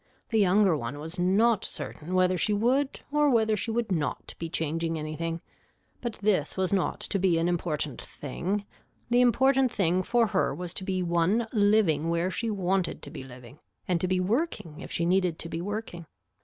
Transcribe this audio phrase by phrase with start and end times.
[0.29, 4.49] The younger one was not certain whether she would or whether she would not be
[4.49, 5.41] changing anything
[6.01, 8.65] but this was not to be an important thing,
[9.11, 13.21] the important thing for her was to be one living where she wanted to be
[13.21, 16.07] living and to be working if she needed to be working.